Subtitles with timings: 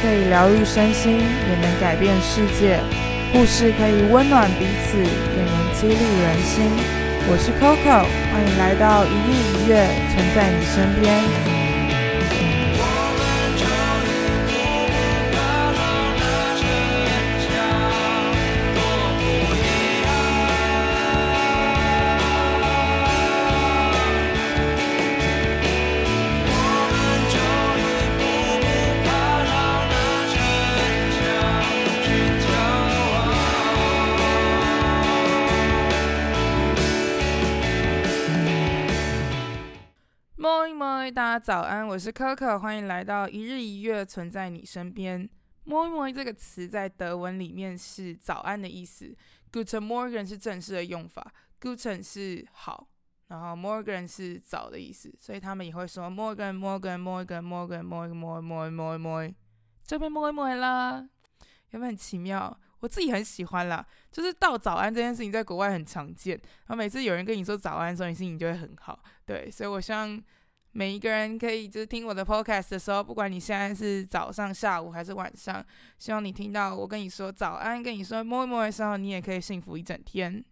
[0.00, 2.78] 可以疗愈身心，也能改变世界；
[3.32, 6.70] 故事可以温暖彼此，也能激励人心。
[7.30, 11.47] 我是 Coco，欢迎来到一日一夜，存在你身边。
[41.10, 45.28] 大家早安，我是可可，欢迎来到一日一月，存在你身边。
[45.64, 49.16] 摸一摸这个词在德文里面是早安的意思
[49.50, 52.88] ，Guten Morgen 是正式的用法，Guten 是好，
[53.28, 59.34] 然后 Morgen 是早的意思，所以他们也会说 Morgen Morgen Morgen Morgen Morgen Morgen Morgen Morgen
[59.84, 61.08] 这边 moi moi 啦，
[61.70, 62.58] 有没有很奇妙？
[62.80, 70.22] 我自己很喜欢啦，就是道早安这件事情在国外很常见，然后每次有人跟你说早安的时候，你心情就会很好，对，所以我希望。
[70.72, 75.64] 每一个人可以就是听我的 podcast 的时候，不管你现在是早上、下午还是晚上，
[75.98, 80.44] 希望你听到我跟你说早安，跟你说摸一摸的时候，你也可以幸福一整天。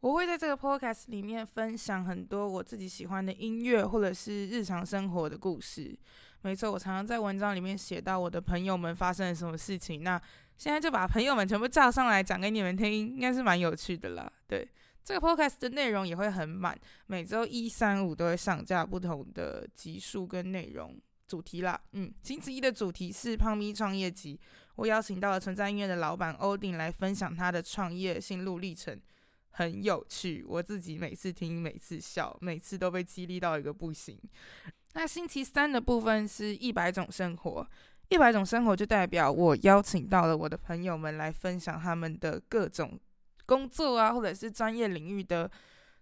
[0.00, 5.94] 我会在这个 podcast 里面分享很多我自己喜欢的音乐，或者是日常生活的故事。
[6.40, 10.18] 没错，我常常在文章里面写到我的朋友们发生了什么事情，那
[10.56, 14.32] 现在就把朋友们全部叫上来讲给你们听，应该是蛮有趣的啦。
[14.46, 14.66] 对。
[15.04, 21.80] 这个 podcast 的内容也会很满，每周一、三、五都会上架不同的集数跟内容主题啦。
[21.92, 24.38] 嗯，星期一的主题是胖咪创业集，
[24.76, 29.00] 我邀请到了存在音乐的老板欧丁来分享他的创业心路历程，
[29.50, 30.44] 很有趣。
[30.46, 34.18] 我自己每次听，每次笑，每次都被激励到一个不行。
[34.92, 37.66] 那星期三的部分是一百种生活，
[38.08, 42.98] 一百种生活就代表我邀请到了我的朋友们来分享他们的各种。
[43.50, 45.50] 工作啊，或者是专业领域的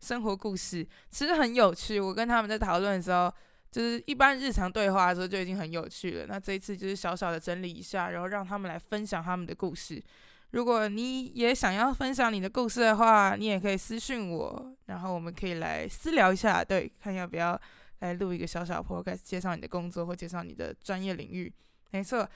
[0.00, 2.00] 生活故事，其实很有趣。
[2.00, 3.32] 我跟他们在讨论的时候，
[3.70, 6.26] 就是一般日常对话的时候就已经很有趣了。
[6.26, 10.02] 那这一次就是小小的整理一下，然后让他们来分享他们的故事。
[10.50, 17.60] 如果你也想要分享你的故事的话，你也可以私信我，然后我们可以来私聊一下，对，看要不要
[18.00, 21.52] 来录一个小小 podcast，介绍你的工作或介绍你的专业领域。
[21.92, 22.28] 没错，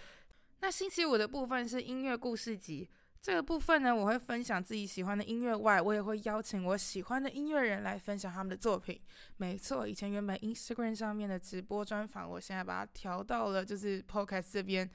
[0.60, 2.88] 那星期五的部分是音乐故事集。
[3.22, 8.98] 这个部分呢，我会分享自己喜欢的音乐外，我也会邀请我喜欢的音乐人来分享他们的作品。
[9.36, 14.88] 没错，以前原本 Instagram 上面的直播专访，我现在把它调到了就是 Podcast 这边，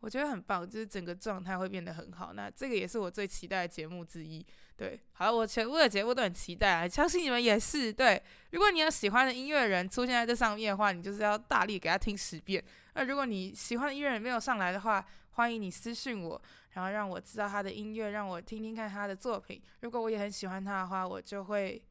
[0.00, 2.32] 我觉得很棒，就是整个状态会变得很好。
[2.32, 4.44] 那这个也是我最期待的节目之一。
[4.76, 7.92] 对，好，我全部的节目都很期待啊，相信你们也是。
[7.92, 8.22] 对，
[8.52, 12.62] 如果你有喜欢的音乐人出现在这上面的话，你就是要大力给他听十遍。
[12.94, 16.40] 那如果你喜欢的音乐人没有上来的话，欢迎你私信我。
[16.74, 19.60] 然后让我知道他的音乐，让我听听看他的作品。
[19.80, 21.82] 如果我也很喜欢他的话，我就会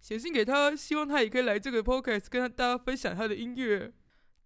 [0.00, 3.92] 写信给他，希望他也可以来这个 podcast 跟大家分享他的音乐。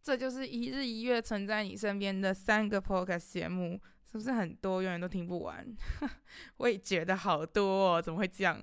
[0.02, 3.80] 这就是一日一月存在你身边的三个 podcast 节目，
[4.10, 5.66] 是不是很多，永远都听不完？
[6.58, 8.60] 我也觉得好多哦，怎么会这样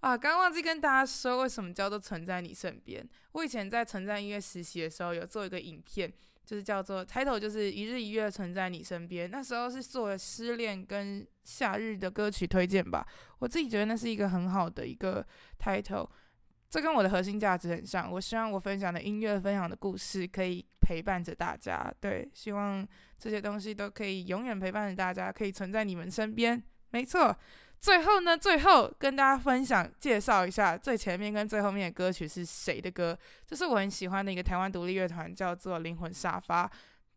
[0.00, 0.16] 啊？
[0.16, 3.08] 刚忘记跟大家说，为什么叫做存在你身边？
[3.32, 6.12] 我以前在存在音乐实习的时候，有做一个影片。
[6.44, 9.30] 就是叫做 title，就是一日一月存在你身边。
[9.30, 13.06] 那时候是做了失恋跟夏日的歌曲推荐吧。
[13.38, 15.24] 我自己觉得那是一个很好的一个
[15.56, 16.06] title，
[16.72, 18.10] 这跟我的核心价值很像。
[18.10, 21.92] 我希望我分享的音乐、分享的故事可以陪伴着大家。
[22.00, 22.88] 对，希望
[23.18, 26.60] 这些东西都可以永远陪伴着大家，可以存在你们身边。
[26.88, 27.36] 没错。
[27.78, 33.18] 最后呢，最后跟大家分享介绍一下最前面跟最后面的歌曲是谁的歌。
[33.46, 36.70] 这是我很喜欢的一个台湾独立乐团，叫做灵魂沙发。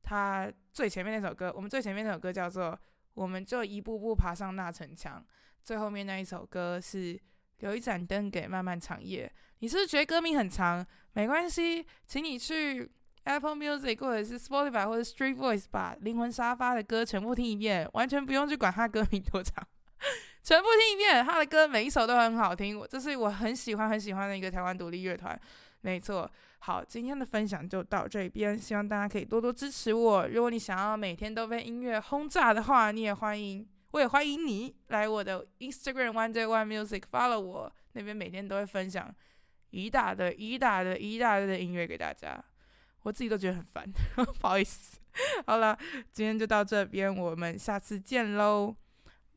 [0.03, 2.73] 它最前面那首歌，我们最前面那首歌叫做
[3.13, 5.21] 《我们就一步步爬上那城墙》。
[5.63, 7.15] 最后面那一首歌是
[7.59, 9.31] 《留一盏灯给漫漫长夜》。
[9.59, 10.85] 你是不是觉得歌名很长？
[11.13, 12.89] 没关系，请你去
[13.23, 19.65] Apple Music 或者是 Spotify 或者 Street Voice 把灵魂沙发的歌全部听一遍，完全不用去管它歌名多长。
[20.43, 25.39] 全部听一遍，他的歌每一首都很好听，我这是我很喜欢很喜欢的一个台湾独立乐团，
[25.81, 26.29] 没错。
[26.59, 30.27] 好，今天的分享就到这边，希望大家可以多多支持我。
[30.27, 39.09] 如果你想要每天都被音乐轰炸的话，你也欢迎，我也欢迎你来我的 Instagram One Day One Music follow 我，那边每天都会分享
[39.69, 42.37] 一大堆一大堆一大堆的音乐给大家，
[43.03, 43.89] 我自己都觉得很烦，
[44.41, 44.97] 不好意思。
[45.47, 45.79] 好了，
[46.11, 48.75] 今天就到这边，我们下次见喽。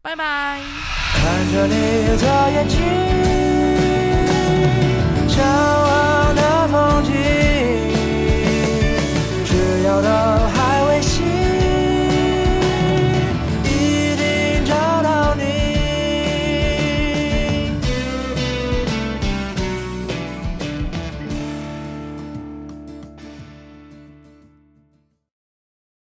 [0.03, 0.61] 拜拜。
[0.61, 1.73] 看着你
[2.19, 2.79] 的眼睛，